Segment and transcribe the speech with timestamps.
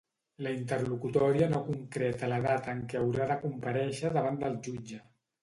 [0.45, 5.01] La interlocutòria no concreta la data en què haurà de comparèixer davant el jutge.